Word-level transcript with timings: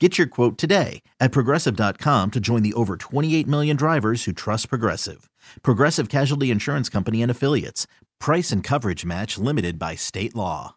Get 0.00 0.18
your 0.18 0.26
quote 0.26 0.58
today 0.58 1.02
at 1.20 1.30
progressive.com 1.30 2.32
to 2.32 2.40
join 2.40 2.64
the 2.64 2.74
over 2.74 2.96
28 2.96 3.46
million 3.46 3.76
drivers 3.76 4.24
who 4.24 4.32
trust 4.32 4.68
Progressive. 4.68 5.30
Progressive 5.62 6.08
Casualty 6.08 6.50
Insurance 6.50 6.88
Company 6.88 7.22
and 7.22 7.30
Affiliates. 7.30 7.86
Price 8.18 8.50
and 8.50 8.64
coverage 8.64 9.04
match 9.04 9.38
limited 9.38 9.78
by 9.78 9.94
state 9.94 10.34
law. 10.34 10.74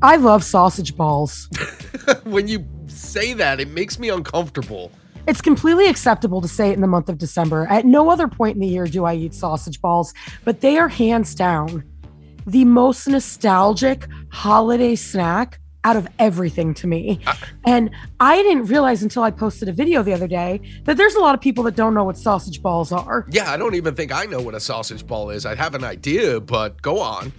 I 0.00 0.16
love 0.16 0.44
sausage 0.44 0.96
balls. 0.96 1.50
when 2.24 2.48
you 2.48 2.66
say 2.86 3.34
that, 3.34 3.60
it 3.60 3.68
makes 3.68 3.98
me 3.98 4.08
uncomfortable. 4.08 4.92
It's 5.26 5.42
completely 5.42 5.86
acceptable 5.86 6.40
to 6.40 6.48
say 6.48 6.70
it 6.70 6.74
in 6.74 6.80
the 6.80 6.86
month 6.86 7.10
of 7.10 7.18
December. 7.18 7.66
At 7.68 7.84
no 7.84 8.08
other 8.08 8.28
point 8.28 8.54
in 8.54 8.62
the 8.62 8.66
year 8.66 8.86
do 8.86 9.04
I 9.04 9.12
eat 9.12 9.34
sausage 9.34 9.78
balls, 9.82 10.14
but 10.44 10.62
they 10.62 10.78
are 10.78 10.88
hands 10.88 11.34
down 11.34 11.84
the 12.46 12.64
most 12.64 13.06
nostalgic 13.06 14.08
holiday 14.30 14.94
snack 14.94 15.60
out 15.84 15.96
of 15.96 16.08
everything 16.18 16.74
to 16.74 16.86
me. 16.86 17.20
And 17.64 17.90
I 18.20 18.36
didn't 18.42 18.66
realize 18.66 19.02
until 19.02 19.22
I 19.22 19.30
posted 19.30 19.68
a 19.68 19.72
video 19.72 20.02
the 20.02 20.12
other 20.12 20.26
day 20.26 20.60
that 20.84 20.96
there's 20.96 21.14
a 21.14 21.20
lot 21.20 21.34
of 21.34 21.40
people 21.40 21.64
that 21.64 21.76
don't 21.76 21.94
know 21.94 22.04
what 22.04 22.16
sausage 22.16 22.62
balls 22.62 22.92
are. 22.92 23.26
Yeah, 23.30 23.50
I 23.50 23.56
don't 23.56 23.74
even 23.74 23.94
think 23.94 24.12
I 24.12 24.24
know 24.24 24.40
what 24.40 24.54
a 24.54 24.60
sausage 24.60 25.06
ball 25.06 25.30
is. 25.30 25.46
I'd 25.46 25.58
have 25.58 25.74
an 25.74 25.84
idea, 25.84 26.40
but 26.40 26.80
go 26.82 27.00
on. 27.00 27.32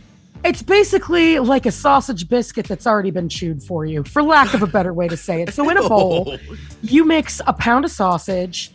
It's 0.45 0.63
basically 0.63 1.39
like 1.39 1.65
a 1.65 1.71
sausage 1.71 2.29
biscuit 2.29 2.65
that's 2.65 2.87
already 2.87 3.11
been 3.11 3.27
chewed 3.27 3.61
for 3.61 3.85
you, 3.85 4.03
for 4.05 4.23
lack 4.23 4.53
of 4.53 4.61
a 4.61 4.67
better 4.67 4.93
way 4.93 5.09
to 5.09 5.17
say 5.17 5.41
it. 5.41 5.53
So 5.53 5.69
in 5.69 5.75
a 5.75 5.87
bowl, 5.87 6.37
you 6.81 7.03
mix 7.03 7.41
a 7.45 7.51
pound 7.51 7.83
of 7.83 7.91
sausage, 7.91 8.71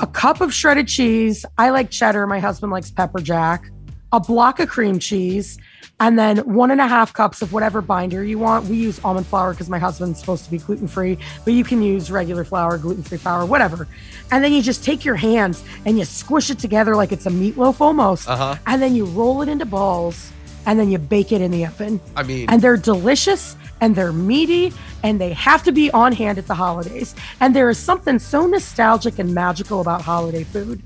a 0.00 0.06
cup 0.06 0.40
of 0.40 0.52
shredded 0.54 0.88
cheese. 0.88 1.44
I 1.58 1.70
like 1.70 1.90
cheddar. 1.90 2.26
My 2.26 2.40
husband 2.40 2.72
likes 2.72 2.90
pepper 2.90 3.20
jack. 3.20 3.70
A 4.14 4.20
block 4.20 4.60
of 4.60 4.68
cream 4.68 5.00
cheese, 5.00 5.58
and 5.98 6.16
then 6.16 6.38
one 6.38 6.70
and 6.70 6.80
a 6.80 6.86
half 6.86 7.12
cups 7.12 7.42
of 7.42 7.52
whatever 7.52 7.82
binder 7.82 8.22
you 8.22 8.38
want. 8.38 8.66
We 8.66 8.76
use 8.76 9.00
almond 9.02 9.26
flour 9.26 9.50
because 9.50 9.68
my 9.68 9.80
husband's 9.80 10.20
supposed 10.20 10.44
to 10.44 10.52
be 10.52 10.58
gluten 10.58 10.86
free, 10.86 11.18
but 11.44 11.52
you 11.52 11.64
can 11.64 11.82
use 11.82 12.12
regular 12.12 12.44
flour, 12.44 12.78
gluten 12.78 13.02
free 13.02 13.18
flour, 13.18 13.44
whatever. 13.44 13.88
And 14.30 14.44
then 14.44 14.52
you 14.52 14.62
just 14.62 14.84
take 14.84 15.04
your 15.04 15.16
hands 15.16 15.64
and 15.84 15.98
you 15.98 16.04
squish 16.04 16.48
it 16.48 16.60
together 16.60 16.94
like 16.94 17.10
it's 17.10 17.26
a 17.26 17.30
meatloaf 17.30 17.80
almost. 17.80 18.28
Uh-huh. 18.28 18.54
And 18.68 18.80
then 18.80 18.94
you 18.94 19.04
roll 19.04 19.42
it 19.42 19.48
into 19.48 19.66
balls 19.66 20.30
and 20.64 20.78
then 20.78 20.92
you 20.92 20.98
bake 20.98 21.32
it 21.32 21.40
in 21.40 21.50
the 21.50 21.66
oven. 21.66 22.00
I 22.14 22.22
mean, 22.22 22.48
and 22.48 22.62
they're 22.62 22.76
delicious 22.76 23.56
and 23.80 23.96
they're 23.96 24.12
meaty 24.12 24.72
and 25.02 25.20
they 25.20 25.32
have 25.32 25.64
to 25.64 25.72
be 25.72 25.90
on 25.90 26.12
hand 26.12 26.38
at 26.38 26.46
the 26.46 26.54
holidays. 26.54 27.16
And 27.40 27.52
there 27.52 27.68
is 27.68 27.78
something 27.78 28.20
so 28.20 28.46
nostalgic 28.46 29.18
and 29.18 29.34
magical 29.34 29.80
about 29.80 30.02
holiday 30.02 30.44
food 30.44 30.80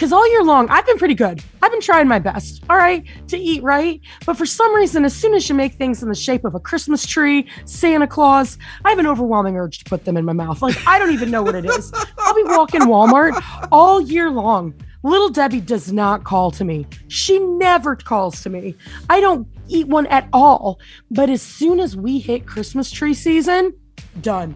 because 0.00 0.14
all 0.14 0.30
year 0.30 0.42
long 0.42 0.66
I've 0.70 0.86
been 0.86 0.96
pretty 0.96 1.12
good. 1.14 1.44
I've 1.60 1.70
been 1.70 1.82
trying 1.82 2.08
my 2.08 2.18
best, 2.18 2.64
all 2.70 2.78
right, 2.78 3.04
to 3.28 3.36
eat 3.36 3.62
right. 3.62 4.00
But 4.24 4.38
for 4.38 4.46
some 4.46 4.74
reason, 4.74 5.04
as 5.04 5.14
soon 5.14 5.34
as 5.34 5.46
you 5.46 5.54
make 5.54 5.74
things 5.74 6.02
in 6.02 6.08
the 6.08 6.14
shape 6.14 6.46
of 6.46 6.54
a 6.54 6.58
Christmas 6.58 7.04
tree, 7.04 7.46
Santa 7.66 8.06
Claus, 8.06 8.56
I 8.82 8.88
have 8.88 8.98
an 8.98 9.06
overwhelming 9.06 9.58
urge 9.58 9.80
to 9.80 9.84
put 9.84 10.06
them 10.06 10.16
in 10.16 10.24
my 10.24 10.32
mouth. 10.32 10.62
Like 10.62 10.78
I 10.86 10.98
don't 10.98 11.12
even 11.12 11.30
know 11.30 11.42
what 11.42 11.54
it 11.54 11.66
is. 11.66 11.92
I'll 12.16 12.34
be 12.34 12.44
walking 12.44 12.80
Walmart 12.80 13.68
all 13.70 14.00
year 14.00 14.30
long. 14.30 14.72
Little 15.02 15.28
Debbie 15.28 15.60
does 15.60 15.92
not 15.92 16.24
call 16.24 16.50
to 16.52 16.64
me. 16.64 16.86
She 17.08 17.38
never 17.38 17.94
calls 17.94 18.40
to 18.44 18.48
me. 18.48 18.76
I 19.10 19.20
don't 19.20 19.46
eat 19.68 19.86
one 19.86 20.06
at 20.06 20.28
all. 20.32 20.80
But 21.10 21.28
as 21.28 21.42
soon 21.42 21.78
as 21.78 21.94
we 21.94 22.20
hit 22.20 22.46
Christmas 22.46 22.90
tree 22.90 23.12
season, 23.12 23.74
done. 24.22 24.54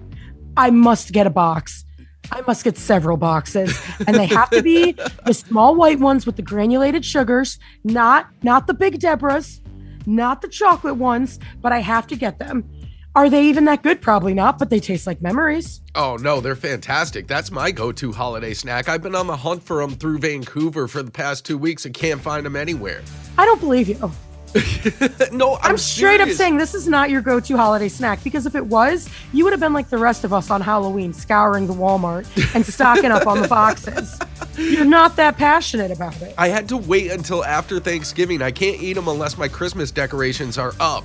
I 0.56 0.70
must 0.70 1.12
get 1.12 1.26
a 1.26 1.30
box. 1.30 1.84
I 2.32 2.40
must 2.46 2.64
get 2.64 2.76
several 2.78 3.16
boxes, 3.16 3.78
and 4.06 4.16
they 4.16 4.26
have 4.26 4.50
to 4.50 4.62
be 4.62 4.92
the 5.24 5.34
small 5.34 5.74
white 5.74 5.98
ones 5.98 6.26
with 6.26 6.36
the 6.36 6.42
granulated 6.42 7.04
sugars, 7.04 7.58
not 7.84 8.28
not 8.42 8.66
the 8.66 8.74
big 8.74 8.98
Deborahs, 8.98 9.60
not 10.06 10.42
the 10.42 10.48
chocolate 10.48 10.96
ones, 10.96 11.38
but 11.60 11.72
I 11.72 11.78
have 11.80 12.06
to 12.08 12.16
get 12.16 12.38
them. 12.38 12.68
Are 13.16 13.30
they 13.30 13.44
even 13.44 13.64
that 13.66 13.84
good? 13.84 14.00
Probably 14.00 14.34
not, 14.34 14.58
but 14.58 14.70
they 14.70 14.80
taste 14.80 15.06
like 15.06 15.22
memories. 15.22 15.80
Oh 15.94 16.16
no, 16.16 16.40
they're 16.40 16.56
fantastic. 16.56 17.28
That's 17.28 17.52
my 17.52 17.70
go-to 17.70 18.10
holiday 18.10 18.54
snack. 18.54 18.88
I've 18.88 19.02
been 19.02 19.14
on 19.14 19.28
the 19.28 19.36
hunt 19.36 19.62
for 19.62 19.80
them 19.80 19.94
through 19.94 20.18
Vancouver 20.18 20.88
for 20.88 21.02
the 21.02 21.12
past 21.12 21.46
two 21.46 21.56
weeks 21.56 21.84
and 21.84 21.94
can't 21.94 22.20
find 22.20 22.44
them 22.44 22.56
anywhere. 22.56 23.02
I 23.38 23.44
don't 23.44 23.60
believe 23.60 23.88
you. 23.88 24.10
no, 25.32 25.56
I'm, 25.56 25.72
I'm 25.72 25.78
straight 25.78 26.20
up 26.20 26.28
saying 26.28 26.58
this 26.58 26.74
is 26.74 26.86
not 26.86 27.10
your 27.10 27.20
go-to 27.20 27.56
holiday 27.56 27.88
snack 27.88 28.22
because 28.22 28.46
if 28.46 28.54
it 28.54 28.66
was, 28.66 29.08
you 29.32 29.42
would 29.44 29.52
have 29.52 29.60
been 29.60 29.72
like 29.72 29.90
the 29.90 29.98
rest 29.98 30.22
of 30.22 30.32
us 30.32 30.50
on 30.50 30.60
Halloween, 30.60 31.12
scouring 31.12 31.66
the 31.66 31.72
Walmart 31.72 32.54
and 32.54 32.64
stocking 32.66 33.10
up 33.10 33.26
on 33.26 33.42
the 33.42 33.48
boxes. 33.48 34.18
You're 34.56 34.84
not 34.84 35.16
that 35.16 35.36
passionate 35.36 35.90
about 35.90 36.20
it. 36.22 36.34
I 36.38 36.48
had 36.48 36.68
to 36.68 36.76
wait 36.76 37.10
until 37.10 37.44
after 37.44 37.80
Thanksgiving. 37.80 38.42
I 38.42 38.52
can't 38.52 38.80
eat 38.80 38.92
them 38.92 39.08
unless 39.08 39.36
my 39.36 39.48
Christmas 39.48 39.90
decorations 39.90 40.56
are 40.56 40.72
up. 40.78 41.04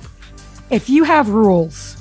If 0.70 0.88
you 0.88 1.02
have 1.02 1.30
rules, 1.30 2.00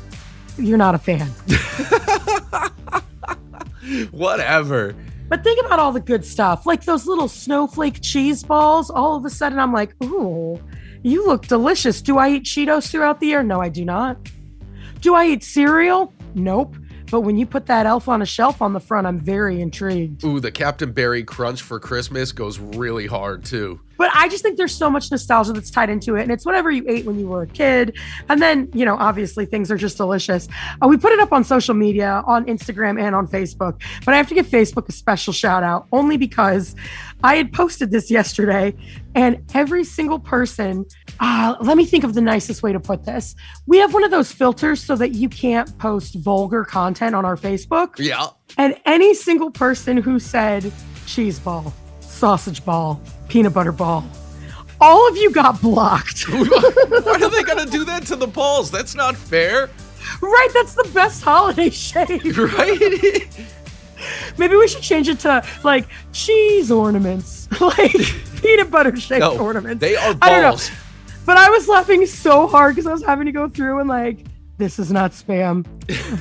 you're 0.58 0.78
not 0.78 0.94
a 0.94 1.00
fan. 1.00 1.28
Whatever. 4.12 4.96
But 5.30 5.44
think 5.44 5.64
about 5.66 5.80
all 5.80 5.92
the 5.92 6.00
good 6.00 6.26
stuff, 6.26 6.66
like 6.66 6.86
those 6.86 7.08
little 7.08 7.28
snowflake 7.28 8.02
cheese 8.02 8.44
balls. 8.44 8.90
All 8.90 9.16
of 9.16 9.26
a 9.26 9.30
sudden, 9.30 9.60
I'm 9.60 9.74
like, 9.74 9.94
ooh, 10.04 10.60
you 11.04 11.26
look 11.26 11.48
delicious. 11.48 12.02
Do 12.02 12.18
I 12.18 12.30
eat 12.30 12.44
Cheetos 12.44 12.90
throughout 12.92 13.20
the 13.20 13.28
year? 13.28 13.44
No, 13.44 13.62
I 13.62 13.70
do 13.70 13.86
not. 13.86 14.18
Do 15.02 15.16
I 15.16 15.28
eat 15.28 15.44
cereal? 15.44 16.14
Nope. 16.36 16.76
But 17.10 17.22
when 17.22 17.38
you 17.38 17.46
put 17.46 17.66
that 17.66 17.86
elf 17.86 18.08
on 18.08 18.22
a 18.22 18.26
shelf 18.26 18.62
on 18.62 18.74
the 18.74 18.80
front, 18.80 19.08
I'm 19.08 19.20
very 19.20 19.62
intrigued. 19.62 20.24
Ooh, 20.24 20.40
the 20.40 20.52
Captain 20.52 20.92
Berry 20.92 21.24
Crunch 21.24 21.62
for 21.62 21.80
Christmas 21.80 22.32
goes 22.32 22.60
really 22.60 23.08
hard 23.08 23.46
too. 23.46 23.80
But 24.00 24.10
I 24.16 24.30
just 24.30 24.42
think 24.42 24.58
there's 24.58 24.74
so 24.74 24.90
much 24.90 25.12
nostalgia 25.12 25.52
that's 25.52 25.70
tied 25.70 25.90
into 25.90 26.16
it. 26.16 26.24
And 26.24 26.32
it's 26.32 26.46
whatever 26.46 26.72
you 26.72 26.86
ate 26.88 27.06
when 27.06 27.20
you 27.20 27.28
were 27.28 27.44
a 27.44 27.48
kid. 27.48 27.98
And 28.30 28.42
then, 28.42 28.70
you 28.74 28.86
know, 28.86 28.96
obviously 28.96 29.46
things 29.46 29.70
are 29.70 29.76
just 29.76 29.98
delicious. 29.98 30.48
Uh, 30.82 30.88
we 30.88 30.96
put 30.96 31.12
it 31.12 31.20
up 31.20 31.34
on 31.34 31.44
social 31.44 31.76
media, 31.76 32.24
on 32.26 32.46
Instagram 32.46 33.00
and 33.00 33.14
on 33.14 33.28
Facebook. 33.28 33.82
But 34.06 34.14
I 34.14 34.18
have 34.18 34.30
to 34.30 34.34
give 34.34 34.48
Facebook 34.48 34.88
a 34.88 34.94
special 34.94 35.34
shout 35.34 35.64
out 35.64 35.86
only 35.92 36.16
because 36.16 36.78
I 37.26 37.36
had 37.36 37.52
posted 37.52 37.92
this 37.92 38.10
yesterday 38.10 38.74
and 39.16 39.44
every 39.54 39.84
single 39.84 40.20
person, 40.20 40.86
uh, 41.20 41.56
let 41.60 41.76
me 41.76 41.86
think 41.86 42.06
of 42.06 42.14
the 42.14 42.22
nicest 42.22 42.64
way 42.64 42.72
to 42.72 42.80
put 42.80 43.04
this. 43.04 43.36
We 43.68 43.80
have 43.80 43.94
one 43.94 44.06
of 44.06 44.12
those 44.12 44.31
filters 44.31 44.81
so 44.81 44.96
that 44.96 45.12
you 45.12 45.28
can't 45.28 45.78
post 45.78 46.16
vulgar 46.16 46.64
content 46.64 47.16
on 47.16 47.26
our 47.26 47.36
Facebook. 47.36 48.00
Yeah. 48.00 48.28
And 48.58 48.78
any 48.86 49.14
single 49.14 49.52
person 49.52 49.98
who 49.98 50.19
said 50.19 50.72
cheese 51.06 51.40
ball, 51.40 51.74
sausage 52.19 52.63
ball, 52.66 53.01
peanut 53.30 53.54
butter 53.54 53.71
ball. 53.71 54.04
All 54.81 55.07
of 55.10 55.18
you 55.18 55.31
got 55.31 55.62
blocked. 55.62 56.24
Why 56.30 57.18
are 57.21 57.30
they 57.30 57.44
going 57.44 57.66
to 57.66 57.71
do 57.71 57.86
that 57.86 58.06
to 58.07 58.16
the 58.16 58.27
balls? 58.27 58.69
That's 58.69 58.94
not 58.94 59.16
fair. 59.16 59.69
Right, 60.21 60.50
that's 60.54 60.74
the 60.74 60.89
best 60.94 61.24
holiday 61.24 61.69
shape. 61.88 62.24
Right? 62.38 63.27
Maybe 64.38 64.56
we 64.56 64.68
should 64.69 64.81
change 64.81 65.10
it 65.10 65.19
to 65.19 65.45
like 65.66 65.86
cheese 66.13 66.71
ornaments, 66.71 67.50
like 67.60 67.92
peanut 68.42 68.71
butter 68.71 68.95
shaped 68.95 69.19
no, 69.19 69.38
ornaments. 69.38 69.81
They 69.81 69.98
are 69.98 70.13
balls. 70.13 70.18
I 70.21 70.30
don't 70.30 70.42
know. 70.42 70.75
But 71.25 71.36
I 71.36 71.50
was 71.50 71.68
laughing 71.68 72.06
so 72.06 72.48
hard 72.48 72.75
because 72.75 72.88
I 72.88 72.94
was 72.94 73.04
having 73.04 73.25
to 73.25 73.33
go 73.33 73.50
through 73.50 73.80
and 73.80 73.89
like 73.89 74.25
this 74.59 74.77
is 74.77 74.91
not 74.91 75.11
spam. 75.11 75.65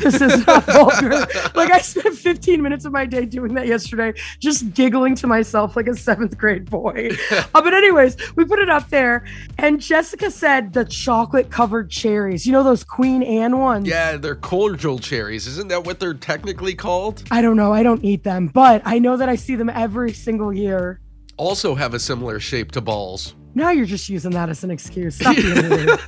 This 0.00 0.20
is 0.20 0.46
not 0.46 0.64
vulgar. 0.66 1.10
Like 1.54 1.72
I 1.72 1.80
spent 1.80 2.16
15 2.16 2.62
minutes 2.62 2.84
of 2.84 2.92
my 2.92 3.04
day 3.04 3.26
doing 3.26 3.52
that 3.54 3.66
yesterday, 3.66 4.14
just 4.38 4.72
giggling 4.74 5.16
to 5.16 5.26
myself 5.26 5.76
like 5.76 5.88
a 5.88 5.94
seventh 5.96 6.38
grade 6.38 6.70
boy. 6.70 7.10
uh, 7.30 7.44
but 7.52 7.74
anyways, 7.74 8.16
we 8.36 8.44
put 8.44 8.60
it 8.60 8.70
up 8.70 8.88
there, 8.90 9.26
and 9.58 9.80
Jessica 9.80 10.30
said 10.30 10.72
the 10.72 10.84
chocolate 10.84 11.50
covered 11.50 11.90
cherries. 11.90 12.46
You 12.46 12.52
know 12.52 12.62
those 12.62 12.84
Queen 12.84 13.24
Anne 13.24 13.58
ones? 13.58 13.88
Yeah, 13.88 14.16
they're 14.16 14.36
cordial 14.36 15.00
cherries. 15.00 15.48
Isn't 15.48 15.68
that 15.68 15.84
what 15.84 15.98
they're 15.98 16.14
technically 16.14 16.76
called? 16.76 17.24
I 17.32 17.42
don't 17.42 17.56
know. 17.56 17.72
I 17.72 17.82
don't 17.82 18.04
eat 18.04 18.22
them, 18.22 18.46
but 18.46 18.82
I 18.84 19.00
know 19.00 19.16
that 19.16 19.28
I 19.28 19.34
see 19.34 19.56
them 19.56 19.68
every 19.68 20.12
single 20.12 20.52
year. 20.52 21.00
Also 21.36 21.74
have 21.74 21.92
a 21.92 21.98
similar 21.98 22.38
shape 22.38 22.70
to 22.72 22.80
balls. 22.80 23.34
Now 23.54 23.70
you're 23.70 23.86
just 23.86 24.08
using 24.08 24.30
that 24.32 24.48
as 24.48 24.62
an 24.62 24.70
excuse. 24.70 25.16
Stop 25.16 25.34
being 25.34 25.54
weird. 25.68 25.98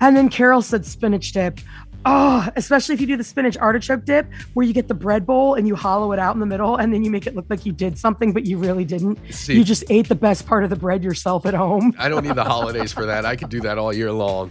And 0.00 0.16
then 0.16 0.28
Carol 0.28 0.62
said 0.62 0.86
spinach 0.86 1.32
dip. 1.32 1.60
Oh, 2.06 2.48
especially 2.56 2.94
if 2.94 3.00
you 3.02 3.06
do 3.06 3.18
the 3.18 3.24
spinach 3.24 3.58
artichoke 3.58 4.06
dip 4.06 4.26
where 4.54 4.64
you 4.64 4.72
get 4.72 4.88
the 4.88 4.94
bread 4.94 5.26
bowl 5.26 5.54
and 5.54 5.68
you 5.68 5.76
hollow 5.76 6.12
it 6.12 6.18
out 6.18 6.32
in 6.34 6.40
the 6.40 6.46
middle 6.46 6.76
and 6.76 6.94
then 6.94 7.04
you 7.04 7.10
make 7.10 7.26
it 7.26 7.36
look 7.36 7.44
like 7.50 7.66
you 7.66 7.72
did 7.72 7.98
something, 7.98 8.32
but 8.32 8.46
you 8.46 8.56
really 8.56 8.86
didn't. 8.86 9.18
See- 9.30 9.54
you 9.58 9.64
just 9.64 9.84
ate 9.90 10.08
the 10.08 10.14
best 10.14 10.46
part 10.46 10.64
of 10.64 10.70
the 10.70 10.76
bread 10.76 11.04
yourself 11.04 11.44
at 11.44 11.52
home. 11.52 11.94
I 11.98 12.08
don't 12.08 12.24
need 12.24 12.36
the 12.36 12.44
holidays 12.44 12.90
for 12.90 13.04
that. 13.04 13.26
I 13.26 13.36
could 13.36 13.50
do 13.50 13.60
that 13.60 13.76
all 13.76 13.92
year 13.92 14.10
long. 14.12 14.50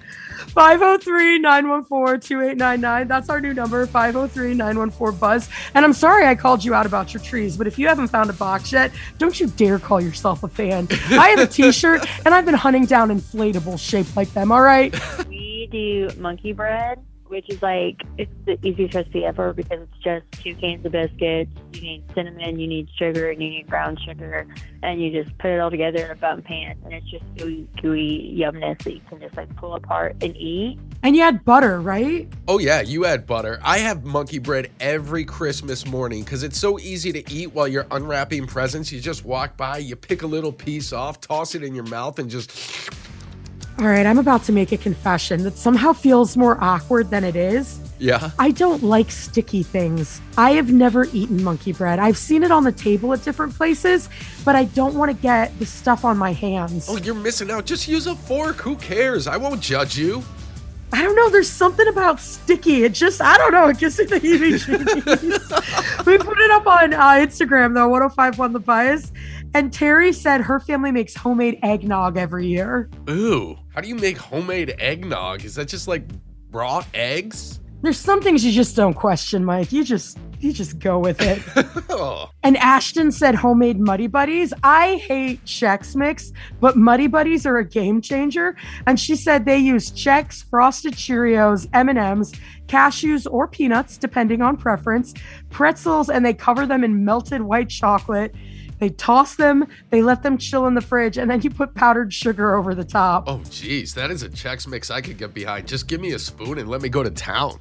503 0.50 1.40
914 1.40 2.19
2899. 2.22 3.07
That's 3.07 3.30
our 3.30 3.42
new 3.42 3.56
number 3.56 3.86
503 3.88 4.54
914 4.54 5.19
Buzz. 5.19 5.50
And 5.74 5.84
I'm 5.84 5.94
sorry 5.94 6.28
I 6.28 6.36
called 6.36 6.63
you 6.63 6.75
out 6.75 6.86
about 6.86 7.16
your 7.16 7.24
trees, 7.24 7.57
but 7.57 7.66
if 7.66 7.80
you 7.80 7.88
haven't 7.88 8.10
found 8.10 8.30
a 8.30 8.34
box 8.34 8.72
yet, 8.72 8.92
don't 9.18 9.40
you 9.40 9.48
dare 9.48 9.80
call 9.80 10.00
yourself 10.00 10.44
a 10.44 10.48
fan. 10.48 10.88
I 11.12 11.30
have 11.30 11.40
a 11.40 11.48
t 11.51 11.72
shirt 11.72 12.06
and 12.25 12.36
I've 12.36 12.46
been 12.46 12.54
hunting 12.54 12.86
down 12.86 13.10
inflatables 13.10 13.80
shaped 13.80 14.16
like 14.16 14.31
them, 14.34 14.51
all 14.51 14.62
right? 14.62 14.94
We 15.71 16.07
do 16.07 16.19
monkey 16.19 16.54
bread, 16.54 17.04
which 17.27 17.48
is 17.50 17.62
like 17.62 18.01
it's 18.18 18.31
the 18.45 18.57
easiest 18.66 18.95
recipe 18.95 19.24
ever 19.24 19.54
because 19.54 19.81
it's 19.81 20.04
just 20.04 20.44
two 20.44 20.56
cans 20.56 20.86
of 20.86 20.92
biscuits. 20.92 21.51
You 21.74 21.81
need 21.81 22.04
cinnamon, 22.16 22.60
you 22.60 22.68
need 22.68 22.89
sugar, 22.98 23.30
and 23.30 23.42
you 23.42 23.50
need 23.50 23.68
brown 23.68 23.98
sugar, 23.98 24.48
and 24.81 25.01
you 25.01 25.12
just 25.12 25.38
put 25.38 25.51
it 25.51 25.60
all 25.60 25.69
together 25.69 26.06
in 26.06 26.12
a 26.12 26.16
bun 26.16 26.42
pan, 26.42 26.75
and 26.83 26.94
it's 26.94 27.06
just 27.10 27.24
gooey, 27.36 27.68
gooey 27.81 28.36
yumness 28.38 28.81
that 28.83 28.94
you 28.94 29.01
can 29.10 29.19
just 29.19 29.38
like 29.38 29.56
pull 29.57 29.75
apart 29.75 30.16
and 30.21 30.36
eat. 30.36 30.80
And 31.04 31.16
you 31.16 31.21
add 31.21 31.45
butter, 31.45 31.80
right? 31.80 32.27
Oh, 32.48 32.60
yeah, 32.60 32.81
you 32.81 33.06
add 33.06 33.25
butter. 33.25 33.60
I 33.63 33.77
have 33.77 34.04
monkey 34.04 34.39
bread 34.39 34.72
every 34.80 35.24
Christmas 35.24 35.86
morning 35.86 36.24
because 36.24 36.44
it's 36.44 36.57
so 36.57 36.80
easy 36.80 37.13
to 37.13 37.31
eat 37.31 37.54
while 37.54 37.68
you're 37.68 37.88
unwrapping 37.92 38.48
presents. 38.48 38.92
You 38.92 39.00
just 39.00 39.24
walk 39.24 39.56
by, 39.56 39.77
you 39.77 39.95
pick 39.95 40.24
a 40.24 40.27
little 40.27 40.51
piece 40.51 40.92
off, 40.92 41.22
toss 41.22 41.56
it 41.56 41.63
in 41.63 41.75
your 41.75 41.86
mouth, 41.86 42.19
and 42.19 42.30
just. 42.30 42.51
All 43.80 43.88
right, 43.88 44.06
I'm 44.06 44.18
about 44.18 44.44
to 44.44 44.52
make 44.52 44.74
a 44.74 44.78
confession 44.78 45.44
that 45.44 45.58
somehow 45.58 45.94
feels 45.94 46.36
more 46.36 46.62
awkward 46.62 47.10
than 47.10 47.24
it 47.24 47.38
is. 47.38 47.80
Yeah. 47.98 48.31
I 48.38 48.52
don't 48.52 48.84
like 48.84 49.10
sticky 49.10 49.64
things. 49.64 50.20
I 50.38 50.52
have 50.52 50.70
never 50.70 51.06
eaten 51.14 51.42
monkey 51.42 51.72
bread. 51.72 51.98
I've 51.98 52.18
seen 52.18 52.44
it 52.44 52.52
on 52.52 52.66
the 52.66 52.74
table 52.74 53.14
at 53.14 53.24
different 53.24 53.56
places, 53.56 54.10
but 54.44 54.54
I 54.54 54.66
don't 54.66 54.96
want 54.96 55.12
to 55.12 55.18
get 55.22 55.58
the 55.60 55.66
stuff 55.66 56.04
on 56.04 56.18
my 56.18 56.34
hands. 56.34 56.88
Oh, 56.90 56.98
you're 56.98 57.16
missing 57.16 57.50
out. 57.50 57.66
Just 57.66 57.88
use 57.88 58.06
a 58.06 58.16
fork. 58.16 58.58
Who 58.58 58.76
cares? 58.76 59.28
I 59.28 59.38
won't 59.38 59.62
judge 59.62 59.98
you. 59.98 60.24
I 60.92 61.02
don't 61.02 61.16
know. 61.16 61.30
There's 61.30 61.50
something 61.50 61.88
about 61.88 62.20
sticky. 62.20 62.84
It 62.84 62.94
just, 62.94 63.22
I 63.22 63.38
don't 63.38 63.54
know. 63.54 63.68
It 63.68 63.78
gives 63.78 63.98
me 63.98 64.06
the 64.06 64.20
heebie-jeebies. 64.20 66.06
we 66.06 66.18
put 66.18 66.38
it 66.38 66.52
up 66.52 66.68
on 66.68 66.94
uh, 66.94 67.12
Instagram 67.12 67.75
though. 67.75 67.88
1051 67.88 68.52
The 68.52 68.60
Buzz, 68.60 69.14
and 69.54 69.72
Terry 69.72 70.12
said 70.12 70.42
her 70.42 70.60
family 70.60 70.92
makes 70.92 71.16
homemade 71.16 71.60
eggnog 71.64 72.18
every 72.18 72.48
year. 72.48 72.90
Ooh. 73.10 73.58
How 73.80 73.84
do 73.84 73.88
you 73.88 73.96
make 73.96 74.18
homemade 74.18 74.76
eggnog? 74.78 75.46
Is 75.46 75.56
that 75.56 75.70
just 75.70 75.88
like 75.88 76.04
raw 76.52 76.84
eggs? 76.94 77.62
There's 77.81 77.98
some 77.98 78.22
things 78.22 78.44
you 78.44 78.52
just 78.52 78.76
don't 78.76 78.94
question, 78.94 79.46
Mike. 79.46 79.72
You 79.72 79.86
just, 79.86 80.18
you 80.42 80.52
just 80.52 80.80
go 80.80 81.00
with 81.00 81.22
it. 81.22 81.42
oh. 81.90 82.30
And 82.44 82.58
Ashton 82.58 83.10
said 83.14 83.36
homemade 83.36 83.80
Muddy 83.80 84.08
Buddies. 84.08 84.54
I 84.66 84.96
hate 84.98 85.46
Chex 85.46 85.96
Mix, 85.96 86.34
but 86.60 86.76
Muddy 86.76 87.08
Buddies 87.08 87.46
are 87.46 87.58
a 87.58 87.64
game 87.64 88.02
changer. 88.02 88.58
And 88.86 89.00
she 89.00 89.16
said 89.16 89.46
they 89.46 89.58
use 89.58 89.92
Chex, 89.92 90.44
Frosted 90.50 90.96
Cheerios, 90.96 91.70
M&Ms, 91.72 92.34
cashews 92.68 93.32
or 93.32 93.48
peanuts, 93.48 93.98
depending 93.98 94.42
on 94.42 94.58
preference, 94.58 95.14
pretzels, 95.52 96.10
and 96.10 96.25
they 96.25 96.34
cover 96.34 96.66
them 96.66 96.84
in 96.84 97.06
melted 97.06 97.44
white 97.44 97.70
chocolate. 97.70 98.36
They 98.80 98.90
toss 98.90 99.36
them, 99.36 99.68
they 99.90 100.02
let 100.02 100.24
them 100.24 100.38
chill 100.38 100.66
in 100.68 100.74
the 100.74 100.81
fridge, 100.81 101.18
and 101.18 101.30
then 101.30 101.42
you 101.42 101.50
put 101.50 101.76
powdered 101.76 102.14
sugar 102.14 102.56
over 102.56 102.74
the 102.74 102.86
top. 102.86 103.26
Oh, 103.28 103.42
geez. 103.50 103.94
That 103.94 104.10
is 104.12 104.24
a 104.24 104.30
Chex 104.30 104.68
Mix 104.68 104.90
I 104.90 105.02
could 105.02 105.18
get 105.18 105.34
behind. 105.34 105.68
Just 105.68 105.88
give 105.88 106.00
me 106.02 106.14
a 106.14 106.20
spoon 106.20 106.58
and 106.58 106.70
let 106.70 106.81
me 106.81 106.90
go 106.90 107.04
to 107.04 107.10
town. 107.12 107.60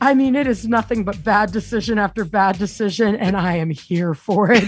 I 0.00 0.12
mean, 0.12 0.34
it 0.34 0.46
is 0.46 0.66
nothing 0.66 1.02
but 1.04 1.22
bad 1.24 1.50
decision 1.52 1.98
after 1.98 2.24
bad 2.26 2.58
decision, 2.58 3.14
and 3.16 3.36
I 3.36 3.56
am 3.56 3.70
here 3.70 4.12
for 4.12 4.50
it. 4.52 4.64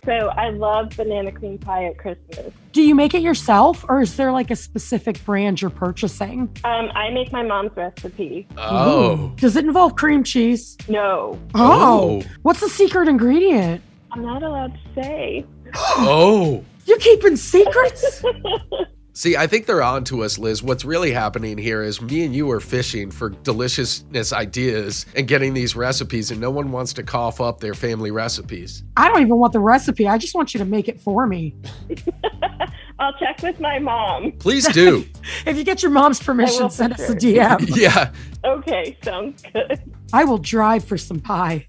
So 0.04 0.28
I 0.30 0.50
love 0.50 0.96
banana 0.96 1.30
cream 1.30 1.56
pie 1.58 1.84
at 1.84 1.96
Christmas. 1.98 2.52
Do 2.72 2.82
you 2.82 2.96
make 2.96 3.14
it 3.14 3.22
yourself, 3.22 3.84
or 3.88 4.00
is 4.00 4.16
there 4.16 4.32
like 4.32 4.50
a 4.50 4.56
specific 4.56 5.24
brand 5.24 5.60
you're 5.60 5.70
purchasing? 5.70 6.48
Um, 6.64 6.90
I 6.94 7.10
make 7.10 7.30
my 7.30 7.42
mom's 7.44 7.70
recipe. 7.76 8.48
Oh. 8.56 9.12
Ooh. 9.12 9.32
Does 9.36 9.54
it 9.56 9.64
involve 9.64 9.94
cream 9.94 10.24
cheese? 10.24 10.76
No, 10.88 11.38
Oh. 11.54 12.22
Oh. 12.22 12.22
What's 12.42 12.60
the 12.60 12.68
secret 12.68 13.06
ingredient? 13.08 13.82
I'm 14.12 14.22
not 14.22 14.42
allowed 14.42 14.74
to 14.74 15.02
say. 15.02 15.46
Oh. 15.74 16.64
You're 16.84 16.98
keeping 16.98 17.36
secrets? 17.36 18.22
See, 19.12 19.36
I 19.36 19.46
think 19.46 19.66
they're 19.66 19.82
on 19.82 20.04
to 20.04 20.22
us, 20.24 20.38
Liz. 20.38 20.62
What's 20.62 20.84
really 20.84 21.12
happening 21.12 21.58
here 21.58 21.82
is 21.82 22.00
me 22.00 22.24
and 22.24 22.34
you 22.34 22.50
are 22.52 22.60
fishing 22.60 23.10
for 23.10 23.28
deliciousness 23.30 24.32
ideas 24.32 25.04
and 25.14 25.28
getting 25.28 25.52
these 25.52 25.76
recipes, 25.76 26.30
and 26.30 26.40
no 26.40 26.50
one 26.50 26.72
wants 26.72 26.92
to 26.94 27.02
cough 27.02 27.40
up 27.40 27.60
their 27.60 27.74
family 27.74 28.10
recipes. 28.10 28.82
I 28.96 29.08
don't 29.08 29.20
even 29.20 29.36
want 29.36 29.52
the 29.52 29.60
recipe. 29.60 30.08
I 30.08 30.16
just 30.16 30.34
want 30.34 30.54
you 30.54 30.58
to 30.58 30.64
make 30.64 30.88
it 30.88 31.00
for 31.00 31.26
me. 31.26 31.54
I'll 32.98 33.12
check 33.18 33.42
with 33.42 33.60
my 33.60 33.78
mom. 33.78 34.32
Please 34.32 34.66
do. 34.72 35.04
If 35.44 35.56
you 35.56 35.64
get 35.64 35.82
your 35.82 35.90
mom's 35.90 36.20
permission, 36.22 36.70
send 36.70 36.96
for 36.96 37.02
us 37.02 37.10
a. 37.10 37.14
DM. 37.14 37.76
yeah. 37.76 38.12
Okay, 38.44 38.96
sounds 39.02 39.42
good. 39.52 39.80
I 40.12 40.24
will 40.24 40.38
drive 40.38 40.84
for 40.84 40.96
some 40.96 41.20
pie. 41.20 41.66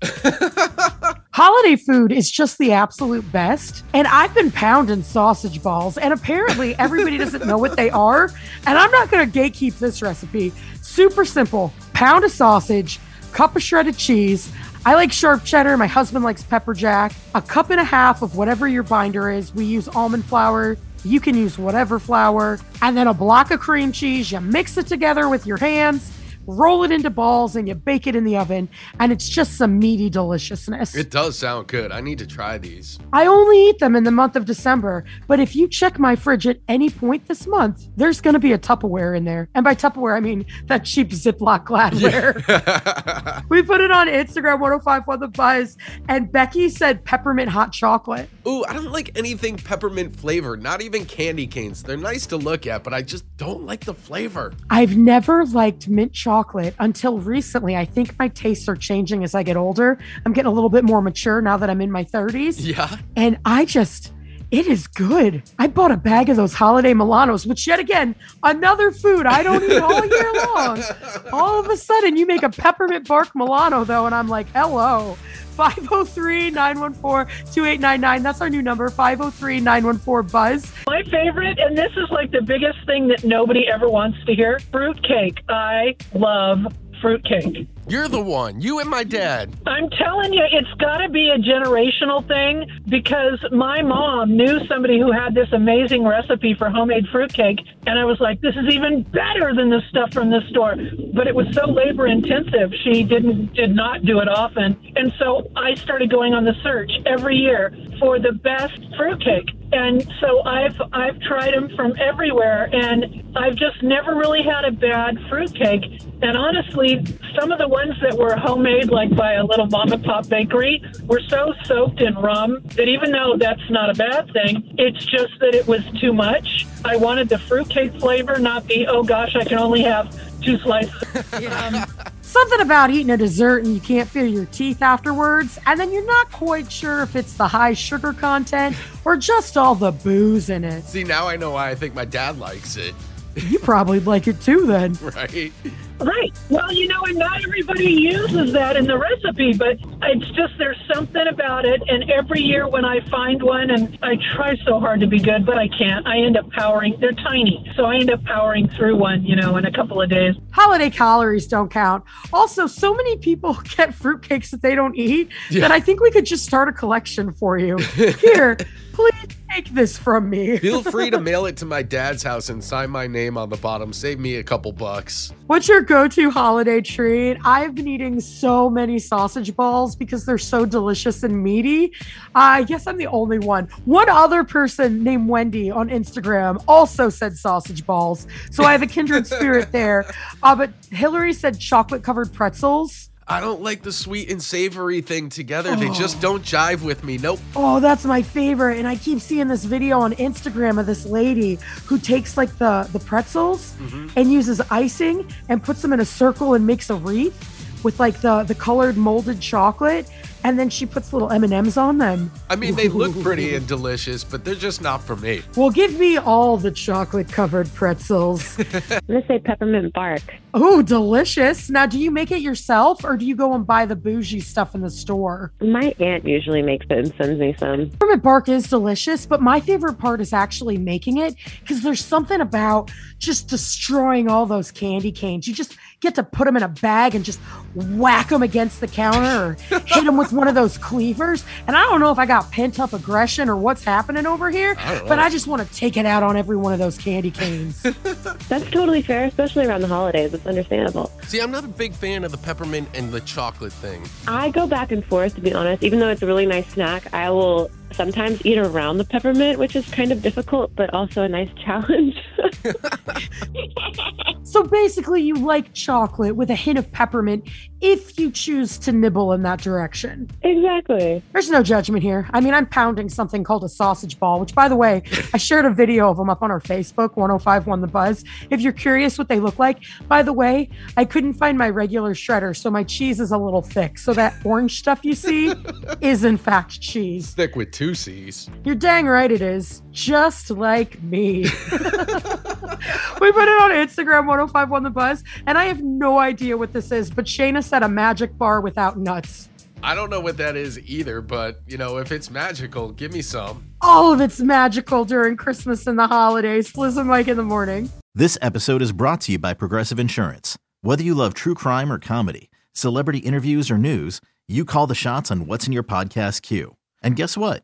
Holiday 1.34 1.78
food 1.78 2.12
is 2.12 2.30
just 2.30 2.58
the 2.58 2.74
absolute 2.74 3.30
best. 3.32 3.86
And 3.94 4.06
I've 4.06 4.34
been 4.34 4.52
pounding 4.52 5.02
sausage 5.02 5.64
balls, 5.64 5.98
and 5.98 6.14
apparently 6.14 6.76
everybody 6.80 7.18
doesn't 7.18 7.48
know 7.48 7.58
what 7.58 7.78
they 7.78 7.90
are. 7.90 8.26
And 8.68 8.78
I'm 8.78 8.92
not 8.92 9.10
going 9.10 9.32
to 9.32 9.40
gatekeep 9.40 9.80
this 9.80 10.02
recipe. 10.02 10.52
Super 10.82 11.24
simple 11.24 11.72
pound 11.94 12.26
of 12.26 12.32
sausage, 12.32 13.00
cup 13.32 13.56
of 13.56 13.64
shredded 13.64 13.96
cheese. 13.98 14.52
I 14.86 14.96
like 14.96 15.14
sharp 15.14 15.46
cheddar. 15.46 15.78
My 15.78 15.88
husband 15.88 16.26
likes 16.26 16.44
pepper 16.44 16.74
jack. 16.74 17.14
A 17.34 17.42
cup 17.42 17.70
and 17.70 17.80
a 17.80 17.86
half 17.86 18.24
of 18.24 18.36
whatever 18.36 18.68
your 18.68 18.84
binder 18.84 19.30
is. 19.30 19.54
We 19.54 19.64
use 19.64 19.88
almond 19.88 20.26
flour. 20.26 20.76
You 21.06 21.22
can 21.22 21.38
use 21.38 21.58
whatever 21.58 21.98
flour. 22.00 22.60
And 22.82 22.98
then 22.98 23.08
a 23.08 23.14
block 23.14 23.52
of 23.52 23.60
cream 23.62 23.94
cheese. 23.94 24.32
You 24.32 24.42
mix 24.42 24.78
it 24.78 24.88
together 24.88 25.30
with 25.30 25.46
your 25.46 25.58
hands 25.58 26.12
roll 26.48 26.84
it 26.84 26.92
into 26.92 27.10
balls 27.10 27.56
and 27.56 27.68
you 27.68 27.76
bake 27.76 28.08
it 28.08 28.16
in 28.16 28.24
the 28.24 28.38
oven 28.38 28.68
and 29.00 29.12
it's 29.12 29.30
just 29.30 29.58
some 29.58 29.80
meaty 29.80 30.10
deliciousness. 30.10 30.96
It 30.96 31.10
does 31.10 31.38
sound 31.38 31.68
good. 31.68 31.92
I 31.92 32.02
need 32.02 32.18
to 32.20 32.28
try 32.28 32.58
these. 32.58 33.00
I 33.14 33.26
only 33.26 33.70
eat 33.70 33.80
them 33.80 33.96
in 33.96 34.04
the 34.04 34.12
month 34.12 34.36
of 34.36 34.46
December, 34.46 35.06
but 35.28 35.40
if 35.40 35.56
you 35.56 35.68
check 35.68 36.00
my 36.00 36.16
fridge 36.16 36.48
at 36.48 36.60
any 36.68 36.90
point 36.90 37.28
this 37.28 37.48
month, 37.48 37.88
there's 37.96 38.22
going 38.22 38.34
to 38.34 38.40
be 38.40 38.54
a 38.54 38.58
Tupperware 38.58 39.16
in 39.16 39.26
there. 39.26 39.50
And 39.56 39.64
by 39.64 39.76
Tupperware, 39.76 40.16
I 40.16 40.20
mean 40.20 40.46
that 40.66 40.86
cheap 40.86 41.10
Ziploc 41.10 41.66
gladware. 41.66 43.44
we 43.50 43.62
put 43.62 43.82
it 43.82 43.92
on 43.92 44.08
Instagram 44.08 44.60
1051 44.60 45.20
The 45.20 45.28
Buzz 45.28 45.78
and 46.10 46.32
Becky 46.32 46.70
said 46.70 47.04
peppermint 47.06 47.50
hot 47.50 47.72
chocolate. 47.72 48.30
Ooh, 48.48 48.64
I 48.68 48.74
don't 48.74 48.92
like 48.92 49.18
anything 49.18 49.58
peppermint 49.58 50.16
flavored, 50.16 50.62
not 50.62 50.82
even 50.82 51.06
candy 51.06 51.48
canes. 51.48 51.84
They're 51.84 51.98
nice 51.98 52.26
to 52.28 52.38
look 52.38 52.68
at, 52.68 52.84
but 52.84 52.94
I 52.94 53.02
just 53.02 53.26
don't 53.38 53.66
like 53.66 53.86
the 53.86 53.94
flavor. 53.94 54.54
I've 54.70 54.98
never 54.98 55.46
liked 55.46 55.88
mint 55.88 56.14
chocolate 56.14 56.31
until 56.80 57.20
recently. 57.20 57.76
I 57.76 57.86
think 57.86 58.18
my 58.18 58.30
tastes 58.30 58.68
are 58.70 58.76
changing 58.76 59.24
as 59.24 59.36
I 59.36 59.44
get 59.44 59.58
older. 59.58 59.98
I'm 60.26 60.34
getting 60.34 60.52
a 60.52 60.54
little 60.54 60.70
bit 60.70 60.84
more 60.84 61.02
mature 61.02 61.42
now 61.42 61.58
that 61.58 61.70
I'm 61.70 61.82
in 61.82 61.92
my 61.92 62.04
30s. 62.04 62.56
Yeah. 62.60 62.98
And 63.16 63.38
I 63.44 63.66
just, 63.66 64.14
it 64.52 64.68
is 64.68 64.88
good. 64.88 65.44
I 65.60 65.68
bought 65.68 65.92
a 65.92 65.98
bag 65.98 66.30
of 66.30 66.38
those 66.38 66.54
holiday 66.54 66.94
Milanos, 66.94 67.46
which 67.46 67.68
yet 67.68 67.80
again, 67.80 68.16
another 68.44 68.92
food 68.92 69.26
I 69.26 69.44
don't 69.44 69.64
eat 69.64 69.82
all 69.82 70.06
year 70.06 70.34
long. 70.34 70.82
All 71.34 71.60
of 71.60 71.70
a 71.70 71.78
sudden, 71.78 72.18
you 72.18 72.26
make 72.26 72.44
a 72.44 72.50
peppermint 72.50 73.08
bark 73.08 73.30
Milano, 73.36 73.84
though, 73.84 74.06
and 74.06 74.14
I'm 74.16 74.28
like, 74.28 74.48
hello. 74.50 75.18
503 75.52 76.52
914 76.52 77.36
2899. 77.46 78.24
That's 78.24 78.42
our 78.42 78.50
new 78.50 78.62
number 78.62 78.90
503 78.90 79.60
914 79.60 80.32
Buzz. 80.32 80.72
My 80.88 81.04
favorite, 81.04 81.60
and 81.60 81.78
this 81.78 81.92
is 81.98 82.10
like 82.10 82.32
the 82.32 82.42
biggest 82.42 82.86
thing 82.86 83.08
that 83.10 83.24
nobody 83.24 83.68
ever 83.68 83.90
wants 83.90 84.24
to 84.26 84.34
hear 84.34 84.60
fruitcake. 84.72 85.42
I 85.50 85.96
love 86.14 86.66
fruitcake. 87.02 87.68
You're 87.88 88.08
the 88.08 88.22
one. 88.22 88.62
You 88.62 88.80
and 88.80 88.90
my 88.90 89.04
dad. 89.04 89.54
I'm 89.66 89.90
telling 89.90 90.34
you, 90.34 90.44
it's 90.50 90.72
got 90.76 91.00
to 91.00 91.10
be 91.10 91.30
a 91.30 91.38
generational 91.38 92.26
thing 92.26 92.66
because 92.88 93.44
my 93.52 93.82
mom 93.82 94.38
knew 94.38 94.66
somebody 94.68 95.00
who 95.00 95.12
had 95.12 95.34
this 95.34 95.52
amazing 95.52 96.06
recipe 96.06 96.54
for 96.54 96.70
homemade 96.70 97.08
fruitcake, 97.12 97.60
and 97.88 98.00
I 98.00 98.06
was 98.06 98.20
like, 98.20 98.40
this 98.42 98.56
is 98.56 98.74
even 98.74 99.04
better 99.04 99.54
than 99.54 99.70
the 99.70 99.82
stuff 99.90 100.14
from 100.14 100.30
the 100.30 100.42
store. 100.50 100.76
But 101.14 101.28
it 101.28 101.36
was 101.36 101.48
so 101.54 101.66
labor 101.66 102.08
intensive, 102.08 102.74
she 102.84 103.04
didn't 103.04 103.54
did 103.54 103.76
not 103.76 104.06
do 104.06 104.20
it 104.20 104.30
often, 104.30 104.78
and 104.96 105.14
so 105.20 105.50
I 105.56 105.76
started 105.76 106.10
going 106.10 106.34
on 106.34 106.46
the 106.46 106.56
search 106.64 106.92
every 107.06 107.36
year 107.36 107.74
for 108.00 108.20
the 108.20 108.32
best 108.32 108.80
fruitcake. 108.98 109.50
And 109.74 110.06
so 110.20 110.44
I've 110.44 110.80
I've 110.92 111.20
tried 111.22 111.54
them 111.54 111.70
from 111.76 111.94
everywhere, 112.00 112.70
and 112.74 113.24
I've 113.36 113.56
just 113.56 113.82
never 113.84 114.16
really 114.16 114.42
had 114.44 114.66
a 114.66 114.72
bad 114.72 115.18
fruitcake. 115.30 116.02
And 116.22 116.38
honestly, 116.38 117.04
some 117.40 117.52
of 117.52 117.60
the 117.60 117.68
ones 117.68 117.94
that 118.02 118.18
were 118.18 118.36
homemade, 118.36 118.90
like 118.90 119.16
by 119.16 119.34
a 119.34 119.46
little 119.46 119.68
mom 119.68 119.92
and 119.92 120.04
pop 120.04 120.28
bakery, 120.28 120.84
were 121.06 121.22
so 121.30 121.54
soaked 121.64 122.02
in 122.02 122.16
rum 122.16 122.62
that 122.76 122.88
even 122.88 123.12
though 123.12 123.36
that's 123.38 123.70
not 123.70 123.90
a 123.90 123.94
bad 123.94 124.32
thing, 124.34 124.76
it's 124.78 125.06
just 125.06 125.40
that 125.40 125.56
it 125.56 125.66
was 125.68 125.84
too 126.00 126.14
much. 126.14 126.68
I 126.84 126.98
wanted 126.98 127.30
the 127.30 127.40
fruitcake 127.40 127.94
flavor, 128.00 128.40
not 128.40 128.68
the 128.68 128.88
oh 128.88 129.04
gosh, 129.04 129.36
I 129.36 129.46
can 129.46 129.58
only 129.58 129.82
have 129.84 130.14
two 130.42 130.58
slices. 130.60 130.94
Um, 131.52 131.86
Something 132.22 132.62
about 132.62 132.92
eating 132.92 133.10
a 133.10 133.18
dessert 133.18 133.66
and 133.66 133.74
you 133.74 133.82
can't 133.82 134.08
feel 134.08 134.26
your 134.26 134.46
teeth 134.46 134.82
afterwards, 134.82 135.60
and 135.66 135.78
then 135.78 135.92
you're 135.92 136.06
not 136.06 136.32
quite 136.32 136.72
sure 136.72 137.02
if 137.02 137.16
it's 137.16 137.34
the 137.34 137.48
high 137.48 137.74
sugar 137.74 138.14
content 138.14 138.76
or 139.04 139.18
just 139.18 139.58
all 139.58 139.76
the 139.76 139.92
booze 139.92 140.50
in 140.50 140.64
it. 140.64 140.84
See, 140.86 141.04
now 141.04 141.28
I 141.28 141.36
know 141.36 141.52
why 141.52 141.70
I 141.70 141.76
think 141.76 141.94
my 141.94 142.06
dad 142.06 142.40
likes 142.40 142.78
it. 142.78 142.96
You 143.36 143.60
probably 143.60 144.00
like 144.00 144.28
it 144.28 144.42
too, 144.42 144.66
then. 144.66 144.98
Right? 145.12 145.52
Right. 146.00 146.32
Well, 146.50 146.72
you 146.74 146.88
know, 146.88 147.04
and 147.04 147.16
not 147.20 147.44
everybody 147.44 147.86
uses 147.92 148.54
that 148.54 148.76
in 148.76 148.88
the 148.88 148.98
recipe, 148.98 149.54
but 149.54 149.78
it's 150.02 150.28
just 150.32 150.58
there's 150.58 150.82
something 150.92 151.28
about 151.28 151.64
it. 151.64 151.80
And 151.88 152.10
every 152.10 152.42
year 152.42 152.68
when 152.68 152.84
I 152.86 153.08
find 153.12 153.44
one, 153.44 153.70
and 153.70 154.00
I 154.02 154.18
try 154.36 154.56
so 154.66 154.80
hard 154.80 155.00
to 155.02 155.06
be 155.08 155.20
good, 155.20 155.46
but 155.46 155.60
I 155.60 155.68
can't, 155.68 156.08
I 156.08 156.18
end 156.18 156.38
up 156.38 156.50
powering. 156.54 156.96
They're 157.00 157.12
tiny, 157.12 157.72
so 157.76 157.86
I 157.86 157.98
end 157.98 158.10
up 158.10 158.24
powering 158.24 158.68
through 158.70 158.96
one, 158.96 159.24
you 159.24 159.36
know, 159.36 159.58
in 159.58 159.66
a 159.66 159.72
couple 159.72 160.02
of 160.02 160.10
days. 160.10 160.34
Holiday 160.52 160.90
calories 160.90 161.46
don't 161.46 161.70
count. 161.70 162.04
Also, 162.34 162.66
so 162.66 162.96
many 162.96 163.18
people 163.20 163.54
get 163.78 163.92
fruitcakes 163.92 164.50
that 164.50 164.64
they 164.64 164.74
don't 164.74 164.96
eat 164.96 165.30
Yeah. 165.52 165.62
that 165.62 165.72
I 165.72 165.80
think 165.80 166.00
we 166.02 166.10
could 166.10 166.26
just 166.26 166.44
start 166.46 166.68
a 166.68 166.74
collection 166.74 167.32
for 167.32 167.60
you. 167.60 167.78
Here, 167.78 168.58
please 168.94 169.14
take 169.52 169.70
this 169.74 169.98
from 169.98 170.30
me. 170.30 170.58
Feel 170.60 170.84
free 170.84 171.10
to 171.10 171.20
mail 171.20 171.46
it 171.46 171.58
to 171.58 171.66
my 171.66 171.82
dad's 171.82 172.24
house 172.24 172.50
and 172.50 172.64
sign 172.64 172.90
my 172.90 173.08
name 173.08 173.38
on 173.38 173.50
the 173.50 173.58
bottom. 173.58 173.92
Save 173.94 174.20
me 174.20 174.36
a 174.36 174.44
couple 174.44 174.72
bucks. 174.72 175.34
What's 175.48 175.68
your 175.68 175.82
go 175.82 176.08
to 176.08 176.32
holiday 176.32 176.82
treat? 176.82 177.38
I've 177.44 177.76
been 177.76 177.88
eating 177.88 178.20
so 178.20 178.70
many 178.70 179.00
sausage 179.00 179.56
balls 179.56 179.96
because 179.96 180.26
they're 180.26 180.38
so 180.38 180.66
delicious 180.66 181.24
and 181.24 181.44
meaty. 181.44 181.94
I 182.36 182.64
guess 182.64 182.88
I'm 182.88 182.98
the 182.98 183.08
only 183.08 183.40
one. 183.40 183.68
One 183.86 184.10
other 184.10 184.44
person 184.44 185.04
named 185.04 185.28
Wendy 185.28 185.70
on 185.70 185.90
Instagram 185.90 186.64
also 186.68 187.10
said 187.10 187.38
sausage 187.38 187.86
balls. 187.86 188.28
So 188.52 188.64
I 188.64 188.72
have 188.72 188.82
a 188.82 188.88
kindred 188.88 189.28
spirit 189.36 189.72
there. 189.72 190.06
Uh, 190.44 190.56
but 190.56 190.72
Hillary 190.92 191.34
said 191.34 191.60
chocolate 191.60 192.04
covered 192.04 192.32
pretzels. 192.34 193.11
I 193.32 193.40
don't 193.40 193.62
like 193.62 193.82
the 193.82 193.94
sweet 193.94 194.30
and 194.30 194.44
savory 194.44 195.00
thing 195.00 195.30
together. 195.30 195.74
They 195.78 195.90
just 195.92 196.18
oh. 196.18 196.22
don't 196.22 196.44
jive 196.44 196.82
with 196.82 197.06
me. 197.06 197.18
Nope. 197.18 197.40
Oh, 197.56 197.80
that's 197.80 198.04
my 198.04 198.22
favorite. 198.22 198.78
And 198.78 198.86
I 198.86 198.98
keep 198.98 199.22
seeing 199.22 199.48
this 199.48 199.64
video 199.64 200.02
on 200.02 200.12
Instagram 200.16 200.78
of 200.78 200.86
this 200.86 201.06
lady 201.06 201.58
who 201.86 201.98
takes 201.98 202.36
like 202.36 202.58
the 202.58 202.90
the 202.92 203.00
pretzels 203.00 203.74
mm-hmm. 203.80 204.10
and 204.18 204.34
uses 204.34 204.60
icing 204.70 205.26
and 205.48 205.64
puts 205.64 205.82
them 205.82 205.94
in 205.94 206.02
a 206.02 206.06
circle 206.06 206.56
and 206.56 206.68
makes 206.68 206.90
a 206.90 206.96
wreath 206.96 207.84
with 207.86 208.02
like 208.02 208.20
the 208.20 208.44
the 208.44 208.56
colored 208.56 208.98
molded 208.98 209.40
chocolate 209.40 210.10
and 210.44 210.58
then 210.60 210.70
she 210.70 210.86
puts 210.86 211.14
little 211.14 211.32
M&Ms 211.32 211.78
on 211.78 211.98
them. 211.98 212.32
I 212.50 212.56
mean, 212.56 212.76
they 212.76 212.88
look 212.88 213.20
pretty 213.22 213.56
and 213.56 213.68
delicious, 213.76 214.24
but 214.24 214.44
they're 214.46 214.56
just 214.56 214.82
not 214.82 215.04
for 215.04 215.16
me. 215.16 215.42
Well, 215.56 215.70
give 215.70 215.98
me 216.00 216.18
all 216.18 216.58
the 216.58 216.72
chocolate 216.72 217.32
covered 217.32 217.72
pretzels. 217.74 218.58
I'm 218.92 219.00
gonna 219.08 219.26
say 219.28 219.40
peppermint 219.40 219.94
bark. 219.94 220.22
oh, 220.54 220.82
delicious. 220.82 221.70
Now, 221.70 221.86
do 221.86 222.00
you 222.00 222.12
make 222.12 222.32
it 222.32 222.42
yourself 222.42 223.04
or 223.04 223.18
do 223.18 223.26
you 223.26 223.36
go 223.36 223.54
and 223.54 223.66
buy 223.66 223.86
the 223.86 223.96
bougie 223.96 224.40
stuff 224.40 224.76
in 224.76 224.82
the 224.82 224.90
store? 224.90 225.52
My 225.62 225.94
aunt 226.00 226.26
usually 226.26 226.62
makes 226.62 226.86
it 226.90 226.98
and 226.98 227.14
sends 227.16 227.40
me 227.40 227.56
some. 227.58 227.90
Peppermint 227.92 228.24
bark 228.24 228.50
is 228.50 228.68
delicious, 228.68 229.26
but 229.26 229.42
my 229.42 229.60
favorite 229.60 229.96
part 229.98 230.22
is 230.22 230.34
actually 230.34 230.78
making 230.78 231.18
it 231.18 231.36
because 231.62 231.82
there's 231.84 232.04
something 232.04 232.42
about 232.42 232.92
just 233.20 233.48
destroying 233.48 234.28
all 234.30 234.46
those 234.46 234.72
candy 234.72 235.12
canes. 235.12 235.48
You 235.48 235.54
just 235.54 235.78
get 236.00 236.16
to 236.16 236.24
put 236.24 236.46
them 236.46 236.58
in 236.58 236.64
a 236.64 236.68
bag 236.68 237.14
and 237.14 237.24
just 237.24 237.40
whack 237.76 238.30
them 238.30 238.42
against 238.42 238.80
the 238.82 238.88
counter 238.88 239.56
or 239.72 239.80
hit 239.86 240.04
them 240.06 240.18
with 240.18 240.31
one 240.32 240.48
of 240.48 240.56
those 240.56 240.78
cleavers. 240.78 241.44
And 241.68 241.76
I 241.76 241.84
don't 241.84 242.00
know 242.00 242.12
if 242.12 242.20
I 242.20 242.26
got 242.26 242.52
pent 242.52 242.80
up 242.80 242.94
aggression 242.94 243.50
or 243.50 243.56
what's 243.56 243.84
happening 243.84 244.26
over 244.26 244.50
here, 244.50 244.76
I 244.78 245.02
but. 245.08 245.22
I 245.22 245.30
just 245.30 245.46
want 245.46 245.62
to 245.62 245.74
take 245.76 245.98
it 245.98 246.06
out 246.06 246.24
on 246.24 246.36
every 246.36 246.58
one 246.58 246.74
of 246.74 246.80
those 246.80 246.98
candy 246.98 247.30
canes. 247.30 247.82
That's 247.84 248.70
totally 248.72 249.04
fair, 249.04 249.26
especially 249.26 249.68
around 249.68 249.82
the 249.82 249.88
holidays. 249.88 250.34
It's 250.34 250.48
understandable. 250.48 251.12
See, 251.28 251.40
I'm 251.40 251.52
not 251.52 251.64
a 251.64 251.68
big 251.68 251.94
fan 251.94 252.24
of 252.24 252.32
the 252.32 252.38
peppermint 252.40 252.90
and 252.96 253.12
the 253.12 253.22
chocolate 253.22 253.72
thing. 253.72 254.04
I 254.28 254.50
go 254.50 254.66
back 254.66 254.92
and 254.92 255.06
forth, 255.06 255.36
to 255.36 255.42
be 255.42 255.54
honest. 255.54 255.84
Even 255.84 256.00
though 256.00 256.10
it's 256.10 256.24
a 256.24 256.26
really 256.26 256.48
nice 256.48 256.68
snack, 256.68 257.14
I 257.14 257.30
will 257.30 257.70
sometimes 257.96 258.46
eat 258.46 258.58
around 258.58 258.98
the 258.98 259.06
peppermint, 259.06 259.60
which 259.60 259.76
is 259.76 259.88
kind 259.90 260.12
of 260.12 260.22
difficult, 260.22 260.76
but 260.76 260.94
also 260.94 261.24
a 261.24 261.30
nice 261.30 261.50
challenge. 261.64 262.16
so 264.44 264.64
basically, 264.64 265.22
you 265.22 265.36
like 265.36 265.74
chocolate 265.74 266.36
with 266.36 266.50
a 266.50 266.56
hint 266.56 266.78
of 266.78 266.92
peppermint 266.92 267.48
if 267.82 268.20
you 268.20 268.32
choose 268.32 268.78
to 268.78 268.92
nibble 268.92 269.34
in 269.34 269.42
that 269.42 269.60
direction. 269.60 270.30
exactly. 270.44 271.22
There's 271.34 271.50
no 271.50 271.64
judgment 271.64 272.04
here. 272.04 272.28
I 272.32 272.40
mean, 272.40 272.54
I'm 272.54 272.68
pounding 272.68 273.10
something 273.10 273.44
called 273.44 273.64
a 273.64 273.70
sausage 273.70 274.20
ball, 274.20 274.40
which, 274.40 274.54
by 274.54 274.68
the 274.68 274.76
way, 274.76 275.02
I 275.34 275.38
shared 275.38 275.66
a 275.66 275.72
video 275.72 276.10
of 276.10 276.18
them 276.18 276.30
up 276.30 276.44
on 276.44 276.52
our 276.52 276.62
Facebook, 276.62 277.16
1051 277.16 277.82
The 277.82 277.88
Buzz. 277.88 278.24
If 278.52 278.62
you're 278.62 278.72
curious 278.74 279.18
what 279.18 279.30
they 279.30 279.40
look 279.40 279.58
like, 279.58 279.80
by 280.08 280.22
the 280.22 280.34
way, 280.34 280.70
I 280.96 281.06
couldn't 281.06 281.34
find 281.34 281.58
my 281.58 281.70
regular 281.70 282.14
shredder, 282.14 282.56
so 282.56 282.70
my 282.70 282.84
cheese 282.84 283.20
is 283.20 283.32
a 283.32 283.38
little 283.38 283.64
thick. 283.64 283.98
So 283.98 284.14
that 284.14 284.36
orange 284.46 284.78
stuff 284.78 285.00
you 285.04 285.16
see 285.16 285.54
is, 286.02 286.24
in 286.24 286.38
fact, 286.38 286.80
cheese. 286.82 287.30
Stick 287.30 287.56
with 287.56 287.72
two 287.72 287.81
C's. 287.96 288.50
You're 288.64 288.76
dang 288.76 289.08
right 289.08 289.32
it 289.32 289.42
is. 289.42 289.82
Just 289.92 290.52
like 290.52 291.02
me. 291.02 291.42
we 291.44 291.48
put 291.50 293.48
it 293.48 293.62
on 293.62 293.72
Instagram 293.72 294.28
1051 294.28 294.84
The 294.84 294.90
Buzz, 294.90 295.24
and 295.48 295.58
I 295.58 295.66
have 295.66 295.82
no 295.82 296.20
idea 296.20 296.58
what 296.58 296.74
this 296.74 296.92
is, 296.92 297.10
but 297.10 297.26
Shayna 297.26 297.64
said 297.64 297.84
a 297.84 297.90
magic 297.90 298.38
bar 298.38 298.62
without 298.62 298.98
nuts. 298.98 299.50
I 299.84 299.96
don't 299.96 300.12
know 300.12 300.20
what 300.20 300.38
that 300.38 300.56
is 300.56 300.80
either, 300.80 301.22
but 301.22 301.62
you 301.66 301.78
know, 301.78 301.98
if 301.98 302.12
it's 302.12 302.30
magical, 302.30 302.92
give 302.92 303.12
me 303.12 303.24
some. 303.24 303.66
All 303.82 304.14
of 304.14 304.22
it's 304.22 304.40
magical 304.40 305.06
during 305.06 305.36
Christmas 305.36 305.88
and 305.88 305.98
the 305.98 306.06
holidays. 306.06 306.78
Liz 306.78 306.98
and 306.98 307.10
Mike 307.10 307.28
in 307.28 307.38
the 307.38 307.44
morning. 307.44 307.90
This 308.14 308.38
episode 308.42 308.84
is 308.84 308.92
brought 308.92 309.22
to 309.22 309.32
you 309.32 309.40
by 309.40 309.56
Progressive 309.56 310.00
Insurance. 310.00 310.58
Whether 310.82 311.04
you 311.04 311.16
love 311.16 311.34
true 311.34 311.56
crime 311.56 311.92
or 311.92 311.98
comedy, 311.98 312.52
celebrity 312.74 313.20
interviews 313.20 313.72
or 313.72 313.78
news, 313.78 314.22
you 314.48 314.66
call 314.66 314.86
the 314.86 314.94
shots 314.94 315.32
on 315.32 315.48
what's 315.48 315.66
in 315.66 315.74
your 315.74 315.84
podcast 315.84 316.44
queue. 316.44 316.76
And 317.02 317.16
guess 317.16 317.36
what? 317.38 317.64